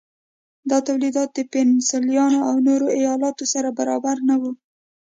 [0.69, 4.51] دا تولیدات د پنسلوانیا او نورو ایالتونو سره برابر نه وو.